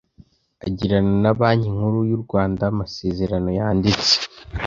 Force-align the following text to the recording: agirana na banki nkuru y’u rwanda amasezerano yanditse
agirana 0.65 1.13
na 1.23 1.31
banki 1.39 1.67
nkuru 1.75 1.99
y’u 2.09 2.19
rwanda 2.23 2.61
amasezerano 2.71 3.49
yanditse 3.59 4.13